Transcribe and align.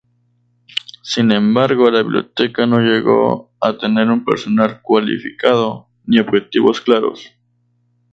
Sin 1.03 1.31
embargo, 1.31 1.91
la 1.91 2.01
Biblioteca 2.01 2.65
no 2.65 2.79
llegó 2.79 3.51
a 3.61 3.77
tener 3.77 4.09
un 4.09 4.25
personal 4.25 4.81
cualificado, 4.81 5.89
ni 6.05 6.17
objetivos 6.17 6.81
claros. 6.81 7.31